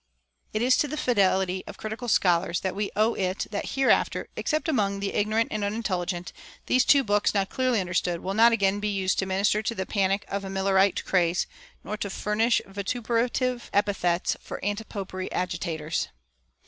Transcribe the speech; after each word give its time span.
It 0.51 0.63
is 0.63 0.77
to 0.77 0.87
the 0.87 0.97
fidelity 0.97 1.63
of 1.67 1.77
critical 1.77 2.07
scholars 2.07 2.61
that 2.61 2.73
we 2.75 2.89
owe 2.95 3.13
it 3.13 3.45
that 3.51 3.75
hereafter, 3.75 4.29
except 4.35 4.67
among 4.67 4.99
the 4.99 5.13
ignorant 5.13 5.49
and 5.51 5.63
unintelligent, 5.63 6.33
these 6.65 6.83
two 6.85 7.03
books, 7.03 7.35
now 7.35 7.45
clearly 7.45 7.79
understood, 7.79 8.21
will 8.21 8.33
not 8.33 8.51
again 8.51 8.79
be 8.79 8.87
used 8.87 9.19
to 9.19 9.27
minister 9.27 9.61
to 9.61 9.75
the 9.75 9.85
panic 9.85 10.25
of 10.27 10.43
a 10.43 10.49
Millerite 10.49 11.05
craze, 11.05 11.45
nor 11.83 11.97
to 11.97 12.09
furnish 12.09 12.63
vituperative 12.65 13.69
epithets 13.75 14.35
for 14.41 14.59
antipopery 14.63 15.29
agitators. 15.31 16.07